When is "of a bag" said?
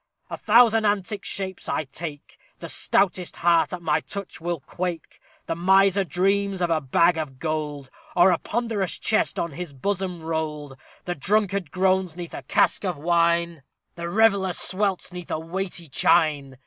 6.59-7.19